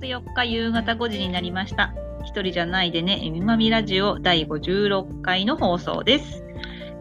[0.00, 1.92] 月4日夕方5時になりました。
[2.24, 6.44] 一人じゃないでね、えみまみラジオ第56回の放送です。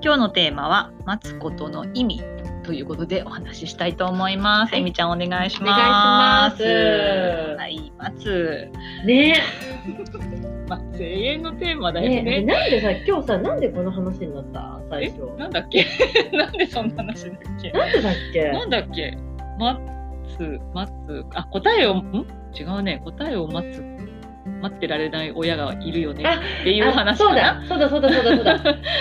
[0.01, 2.21] 今日のテーマは、待つことの意味
[2.63, 4.71] ということでお話ししたいと思います。
[4.71, 6.63] はいえみちゃんお願いします。
[6.63, 8.71] お願いしますはい、待つ。
[9.05, 9.35] ね
[10.67, 12.41] 待つ永遠のテーマだえ、よね。
[12.41, 14.79] ねなんでさ、今日さ、なんでこの話になった？
[14.89, 15.19] 最初。
[15.37, 15.85] なんだっけ？
[16.35, 17.71] なんでそんな話だっけ？
[17.71, 18.51] なんでだっけ？
[18.51, 19.17] なんだっけ？
[19.59, 19.79] 待
[20.37, 21.25] つ、待つ。
[21.35, 22.25] あ、答えを、ん？
[22.59, 23.01] 違うね。
[23.03, 23.83] 答えを待つ。
[24.61, 28.55] 待ってられない親がいるよねあっていう話そうだ、そうだ、そうだ、そうだ、そうだ。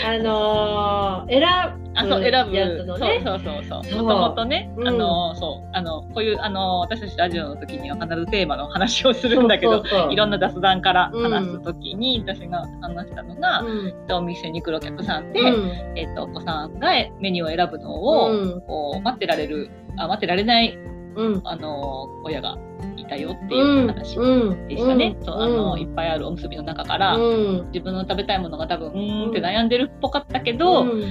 [0.04, 1.40] あのー、選
[1.80, 2.54] ぶあ、そう、選ぶ。
[2.54, 3.22] やつのね。
[3.24, 4.02] そうそうそうそそうう。
[4.02, 13.94] もともとね、うんあの、そう、あの、こういう、あの、私たちラジオの時には必ずテーマの話をするんだけど、いろんな雑談から話す時に、私が話したのが、うん。
[14.12, 20.76] お店に来るお客さんで、うんえっと、お子さんがメニューを選ぶのを、うんこう、待ってられる、あ、待ってられない、
[21.16, 21.40] うん。
[21.44, 22.58] あの、親が
[22.95, 25.16] いたよっていう話うんでしたね。
[25.22, 27.66] そう、あの、うんいっぱいあるおむすびの中から、うん。
[27.72, 31.02] 自分の食べたいものが多分、うーんって悩んでるっぽかったけど、うん。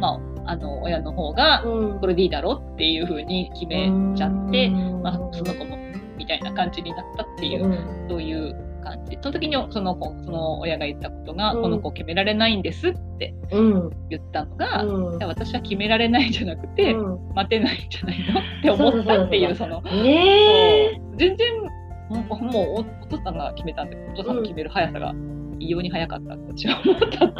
[0.00, 2.00] まあ、あの、親の方が、うん。
[2.00, 4.70] これでいいだろっていう風に決めちゃって、
[5.02, 5.78] まあ、その子も、
[6.16, 8.08] みたいな感じになったっていう、うん。
[8.08, 9.18] そういう感じ。
[9.20, 11.62] その時に、その子、その親が言ったことが、うん。
[11.62, 13.90] この子決められないんですってうん。
[14.10, 15.18] 言ったのが、うん。
[15.18, 17.34] 私は決められないんじゃなくて、うん。
[17.34, 21.62] 待てないんじゃないのって思ったっていう、その、ね全然、
[22.10, 25.14] もうもうおお父さんが決めたんで、お父さんの決める速さが
[25.58, 27.34] 異様に速かったって私は思ったっていうの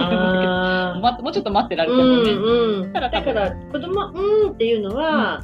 [1.02, 1.86] だけど、もうちょっと待ってらあ。
[1.86, 2.30] れてもね。
[2.32, 2.92] うんうん。
[2.92, 5.42] ただから、子供、うんっていうのは、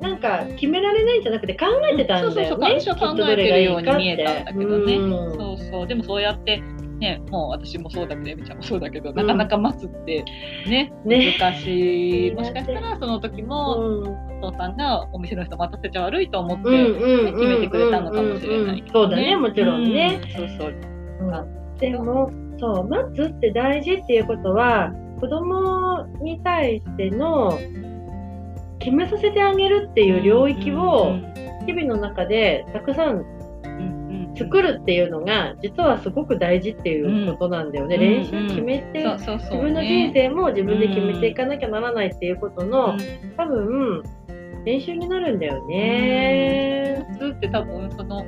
[0.00, 2.34] なんか決められないんじゃなくて考えてたんだよね。
[2.34, 5.86] そうそうそう私は考えてるように見えたんだけどねうんそうそう。
[5.86, 6.62] でもそうやって、
[7.00, 10.22] ね、もう私もそうだけど、エミちゃんもそうだけど、なかなか待つって
[10.66, 12.32] ね、ね難しい。
[12.36, 20.20] もしかしたらその時も、うんお父さんがお店の人待たせちゃ悪いと思って、うんうんうん決めてくれたのかもしれないけど、そうだね、もちろんね。
[20.22, 20.30] うん。
[20.30, 20.74] そうそう。
[21.78, 27.58] でも、そう、待つって大事っていうことは、子供に対しての
[28.78, 31.16] 決めさせてあげるっていう領域を
[31.66, 33.22] 日々の中でたくさん
[34.36, 34.70] 作る。
[34.70, 37.96] るっていうのが実はすごく大事っていうことなんだよね。
[37.96, 42.96] うん練習決めて、自分の人生も自分で決めていかなきゃならないっていうことの、
[43.36, 44.02] 多分
[44.64, 47.06] 練習になるんだよね。
[47.12, 48.24] 普通って多分その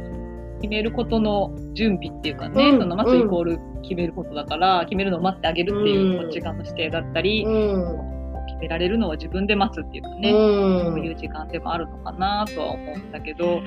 [0.61, 8.13] 決めることの準備っていうかね、うんその待つイコール決めることだから、決めるのを待ってあげるっていう、うんこっち側の姿勢だったり、うん。
[8.45, 13.63] 決められるのは自分で待つっていうかね、うんそういう時間でもあるのかなとは思うんだけど、な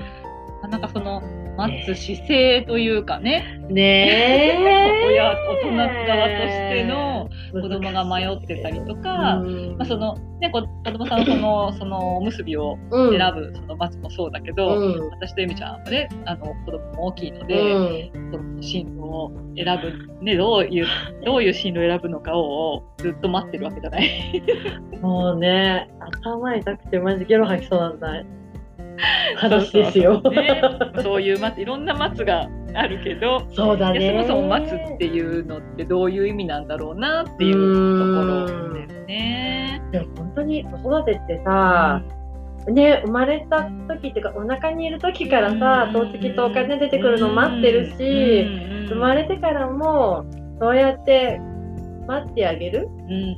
[0.65, 1.21] かなかその
[1.57, 5.05] 待つ姿勢というかね、ねえ。
[5.07, 9.75] 親、大人側としての子供が迷ってたりとか、うん。
[9.77, 13.17] まあ、そのね、こ子供さんのその、 そのおむすびをうん。
[13.17, 15.09] 選ぶ、その松もそうだけど、うん。
[15.11, 18.31] 私とエミちゃんはね、あの、子供も大きいのうで、ん。
[18.31, 19.79] その進路を選
[20.19, 20.85] ぶ、ね、どういう、
[21.25, 24.43] どういう進路を選ぶのかをずっと待ってるわけじゃない。
[25.01, 28.23] もうね、頭痛くてマジゲロ吐きそうなんだ。
[29.37, 30.21] 話ですよ。
[30.23, 30.61] そうそうね。
[31.03, 34.23] そういう松、いろんな松があるけど、そうだね。
[34.27, 39.81] そもそも待つっていうのってどういう意味なんだろうなっていうところですね。
[39.91, 42.01] でも本当に子育てってさ、
[42.67, 48.47] ね、生まれた時っていうかお腹にいる時からさ、透析とお金出てくるの待ってるし、
[48.89, 50.25] 生まれてからも
[50.59, 51.39] そうやって
[52.07, 52.89] 待ってあげる、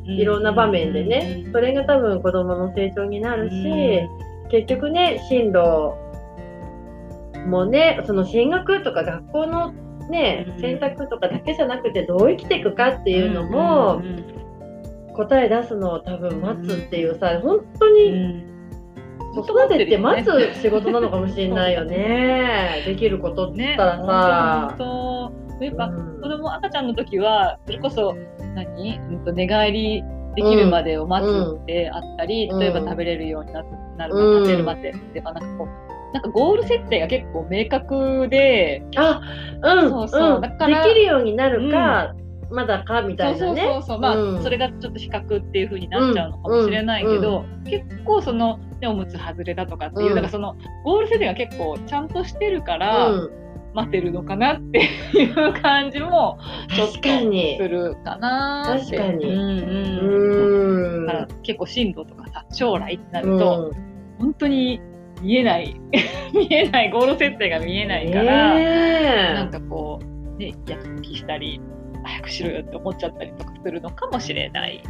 [0.05, 4.01] いろんな場面でね、それが多分子供の成長になるし、
[4.49, 5.93] 結局ね、進路
[7.47, 9.73] もね、その進学とか学校の
[10.09, 14.01] ねうん、選択とかだけじゃなくてどう生きていくかっていうのも
[15.15, 18.45] 答え出すのを多分待つっていうさ、本当に
[19.35, 22.83] 子育てって待つ仕事なのかもしれないよね。
[22.85, 24.75] できることって言ったらさ。
[24.77, 28.15] そうやっぱ、子供赤ちゃんの時はそれこそ
[28.53, 30.03] 何、うん、と寝返り
[30.37, 33.67] できるまでを待つってあったり、例えば食べれるようになる
[33.97, 35.33] まで、食べるまでってなん。
[35.33, 39.19] かこうなんかゴール設定が結構明確で、あ、
[39.61, 42.13] うん、そうそう、だからできるようになるか、
[42.49, 43.61] まだかみたいなね。
[43.61, 47.57] そうそうそうまあ、うん、それがちょっと比較っていう風になっちゃうのかもしれないけど、うん。
[47.57, 50.55] うん、結構その、ね、おむつ外れだとかっていう、だからその
[50.85, 53.09] ゴール設定が結構ちゃんとしてるから、
[53.73, 56.39] 待てるのかなっていう感じも
[56.75, 56.99] ちょっとす
[57.69, 58.79] るかな。
[58.79, 59.25] 確かに。
[59.25, 60.26] うんうん、だ
[61.07, 63.73] から結構進路とかさ将来ってなると、
[64.19, 64.81] 本当に
[65.21, 65.75] 見えない
[66.33, 71.59] 見えないゴール設定が見えないから、えー、なんかこうねやきもきしたり
[72.03, 74.81] 早くしろよって思っちゃったりとかするのかもしれない。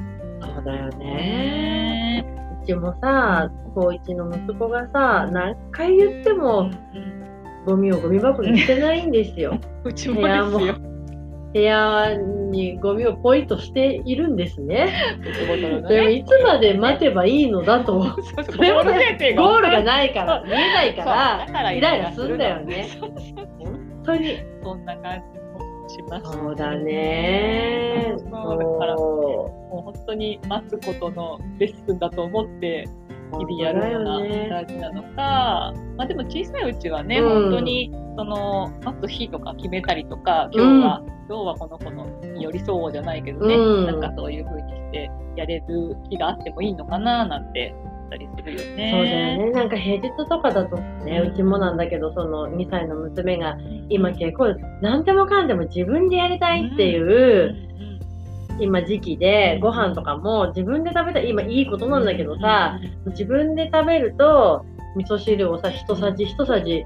[0.41, 2.25] そうだよね。
[2.63, 6.69] うちもさ、高一の息子がさ、何回言っても、
[7.65, 9.59] ゴミをゴミ箱に捨てないんですよ。
[9.83, 10.75] うちもですよ。
[11.57, 12.15] 部屋
[12.51, 14.93] にゴミをポイとしているんですね。
[15.89, 18.03] でもいつまで待てばいいのだと。
[18.43, 21.03] それもね、ゴールがないから、見えないか
[21.51, 22.87] ら、イライラするんだよね。
[23.57, 24.37] 本当に。
[24.63, 25.37] そんな感じ。
[25.87, 26.31] します。
[26.31, 28.13] そうだね。
[28.17, 32.87] そうだから、ね、もう本当に待つことのレッスンだと思って
[33.31, 47.73] 日々やるような大事なのか、まあでも小さいうちはね、うん、本当にその待つ日とか決めたりとか、今日は、うん、今日はこの子のに寄り添おうじゃないけどね、うん、なんかそういう風にしてやれる日があってもいいのかななんて
[48.07, 48.91] ったりするよね。
[48.91, 49.51] そうだよね。
[49.51, 53.57] なんか平日とかだとね、うちもなんだけど、その2歳の娘が
[53.89, 57.55] 今結構何でもかんでも自分でやりたいっていう、
[58.59, 64.65] 今時期でご飯とかも自分で食べたい今いいことなんだけどさ、自分で食べると
[64.95, 66.85] 味噌汁をさ一さじ一さじ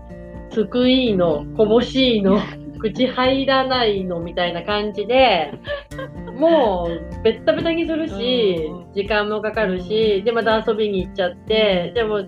[0.52, 2.40] すくいのこぼしの
[2.82, 5.54] 口入らないのみたいな感じで
[6.36, 12.24] もうベッタベタにするし時間もかかるしでまた遊びに行っちゃってでも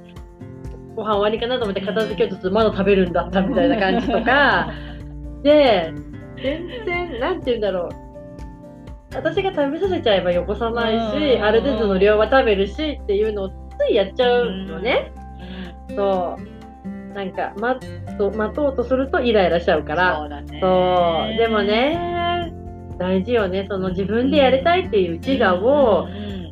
[0.95, 4.71] ご飯終わりかなと思って片付けようとするとまだ食べるんだったみたいな感じとか
[5.41, 5.91] で
[6.37, 8.02] 全然なんて言うんだろう
[9.15, 13.53] 私が食べさせちゃえばよこさないしある程度の量は食べるしっていうのをつ
[13.89, 15.11] いやっちゃうのね。
[15.95, 16.53] そう。
[17.13, 17.87] なんか待
[18.17, 20.19] と待とうとするとイライラしちゃうから。
[20.19, 22.51] そうでもね
[22.97, 23.65] 大事よね。
[23.69, 26.07] その自分でやりたいっていう自我を、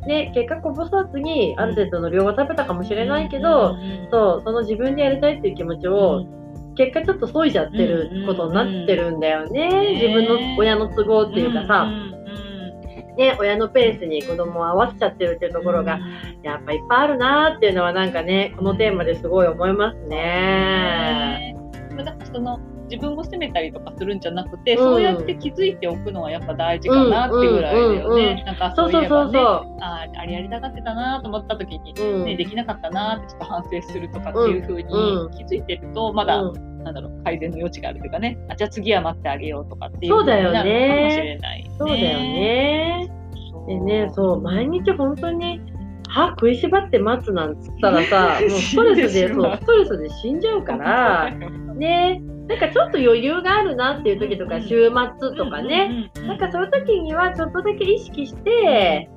[0.06, 3.76] ね、結果こぼさずにある程度の量は食べたかもしれないけど、
[4.10, 6.26] そうその自分でやりたいっていう気持ちを、
[6.76, 11.88] 結果ちょっと削いじゃってることになってるんだよね、自分の親の都合っていうかさ。
[13.16, 15.98] ね、親のペースに子供を合わせちゃってるっていうところが、
[16.42, 21.56] やっぱいっぱいあるなっていうのはなんかね、このテーマですごい思いますね。
[21.96, 22.58] だからその
[22.92, 28.44] 自分を責めたりとかするんじゃなくて、うん、そうやって気づいておくのはやっぱ大事かなっていうぐらいだよね。
[28.44, 34.84] なんかそういえばね、ああれやりたがってたなと思った時に、うん、ね、できなかったなってちょっと反省するとかっていうふうに
[35.38, 36.42] 気づいてると、まだ、
[36.82, 38.38] なんだろう改善の余地があるというかね。
[38.48, 40.58] あじゃあ次は待ってあげようとかっていうそうだよね。
[40.88, 43.12] かもしれない、そうだよね。
[43.66, 45.60] でねそう毎日本当に
[46.08, 51.30] 歯食いしばって待つなんつったらさ もうストレスでそうストレスで死んじゃうから
[51.74, 52.20] ね。
[52.48, 56.10] なんかちょっと余裕があるなっていう時とか週末とかね。
[56.26, 59.08] なんかそういう時にはちょっとだけ意識して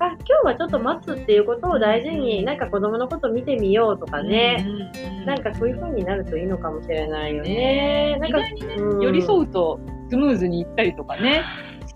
[0.00, 4.66] あ今日はちょっと待つっていうことを大事になんか子供のこと見てみようとかね、
[5.26, 8.18] なんかそういう風になるといいのかもしれないよね。
[8.20, 8.54] なんか、ね、
[9.00, 9.78] 寄り添うと
[10.10, 11.42] スムーズにいったりとかね。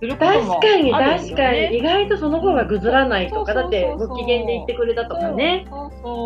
[0.01, 0.37] 確か
[0.77, 1.79] に確かに。
[1.79, 5.67] 意外とその方がぐずらないとか、だってご機嫌で言ってくれたとかね。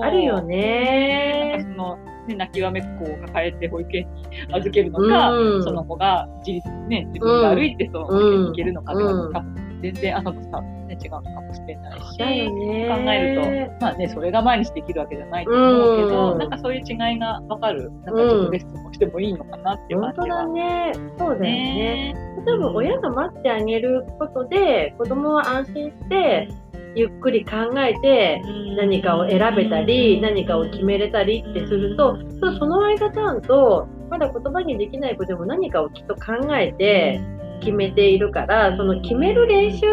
[0.02, 1.58] あるよね。
[1.62, 1.98] その
[2.28, 8.98] ね、泣きわめっ子を抱えて保育園に預けるのか、うん、その子が自立ね自分が歩いてその保育園に行けるのかと
[9.32, 10.62] か、うん、全然朝とさ、
[10.92, 20.92] ね、違うのかもしれないし、ね、考えると、まあね、それが毎日できるわけじゃないと思うけど、うん、なんかそういう違いが分かる、なんかちょっとレッスンもしてもいいのかなっていう感じは、うん、本当だね。
[21.18, 22.14] そうだよね。
[22.46, 26.48] 例えば親が待ってあげることで、子供は安心して、
[26.94, 28.42] ゆっくり考えて
[28.76, 32.18] 何かを選べたり何かを決めれたりってすると
[32.58, 37.18] その間ちゃんとまだ言葉にできない子でも何かをきっと考えて
[37.60, 39.86] 決めているからその決める練習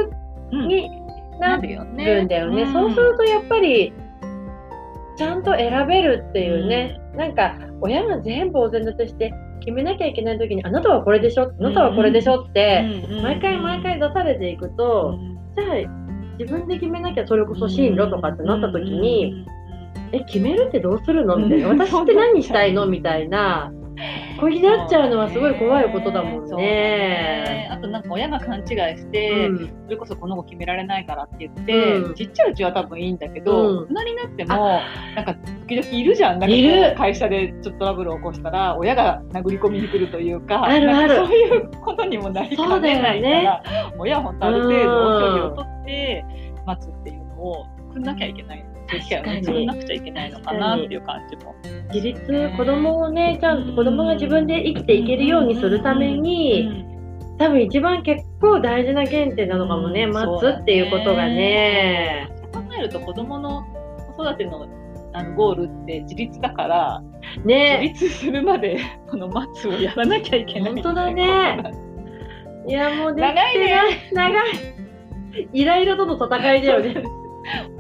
[0.52, 0.90] に
[1.40, 2.66] なるんだよね。
[2.72, 3.94] そうするとやっぱり
[5.18, 11.44] ちゃんと選べるっていうね、なんか親が全部お膳立てして決めなきゃいけない時にあなたはこれでしょ？
[11.60, 12.46] あなたはこれでしょ？
[12.46, 12.84] って
[13.22, 15.18] 毎回毎回出されていくと、
[15.58, 19.46] じゃあ自分で決めなきゃそれこそ進路とかってなった時に
[20.12, 21.36] え、決めるってどうするの？
[21.38, 21.68] みたいな。
[21.68, 22.86] 私って何したいの？
[22.86, 23.72] みたいな。
[24.40, 27.68] 子になっちゃうのはすごい怖いことだもんそうね。
[27.72, 28.66] あとなんか親が勘違い
[28.98, 34.82] して、うんそれこそこの子決められないからって言って、うんちっちゃいうちは多分いいんだけど、うん大人になっても、
[35.16, 35.34] なんか
[35.68, 36.40] 時々いるじゃん。
[36.40, 43.64] なんか会社でちょっとトラブルを起こしたら、親が殴り込みに来るというか、あるあるそういうことにもなりかねないから、
[43.98, 46.26] 親は本当ある程度距離を取って
[46.66, 48.69] 待つっていうのを作んなきゃいけない。
[48.90, 51.56] 確かに作んなくちゃいけないのかなっていう感じも。
[51.94, 56.86] 自立、子供をね、ちゃんと子供が自分で生きていけるようにするために、
[57.38, 62.28] 多分一番結構大事な原点なのかもね、うん待つっていうことがね。
[62.54, 63.64] そう考えると子供の
[64.18, 64.68] 子育ての
[65.14, 67.04] あのゴールって自立だから、
[67.38, 67.94] 自ね。
[67.94, 68.80] 立するまで
[69.10, 70.74] この待つをやらなきゃいけない。
[70.74, 71.72] 本当だね
[72.68, 73.76] いや、もうね、長いね
[74.14, 74.50] 長い。
[75.54, 77.04] イライラとの戦いだよね。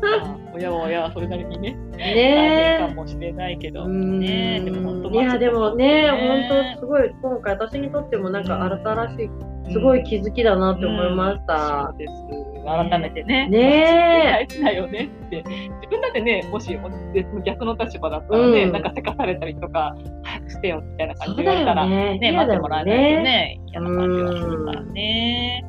[0.01, 9.29] ま あ親は親はそれなりにね、大ね変かもしれないけど、うんねでも本当いやでもねね本当すごい今回私にとってもなんか新しい
[9.71, 11.93] すごい気づきだなって思いました。
[12.65, 13.47] 改めてね。
[13.49, 15.43] ね大事だよねって。
[15.43, 16.77] 自分だってね、もし
[17.45, 22.19] 逆の立場だったらね、うんなんかせかされたりとか、早くしてよみたいな感じで言われたら、よね。
[22.19, 25.68] ね、待ってもらえないとね、嫌な感じはするからうね。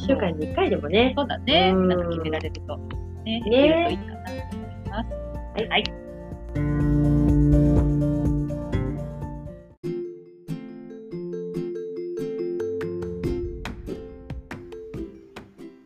[0.00, 1.12] 一週間に一回でもね。
[1.14, 1.72] そうだね。
[1.74, 2.78] うんなんか決められると、
[3.24, 5.68] ね、ねるといいかなと思います。
[5.68, 5.84] はい。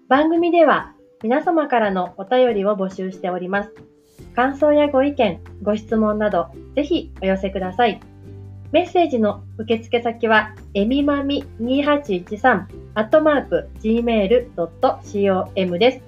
[0.08, 0.94] 番組では
[1.24, 3.72] 皆様からのお便りを募集しております。
[4.36, 8.00] 感想やご意見、ご質問など、ぜひお寄せください。
[8.70, 16.00] メッセージの受付先は、えみまみ2813、アットマーク、gmail.com です。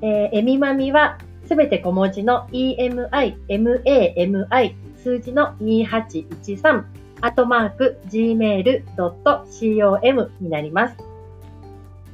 [0.00, 6.84] えーえみまみは、すべて小文字の emi, mami, 数字の2813、
[7.20, 10.96] アットマーク、gmail.com になります。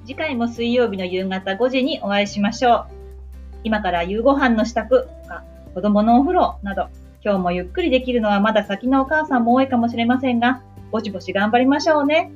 [0.05, 2.87] 次回も水曜日の夕方5時にお会いしましょう。
[3.63, 5.45] 今から夕ご飯の支度とか、
[5.75, 6.89] 子供のお風呂など、
[7.25, 12.33] 今日もゆっくりできるのはまだ先のお母さんも多いかもしれませんが、ぼちぼち頑張りましょうね。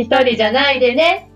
[0.00, 1.29] 一人じゃないでね。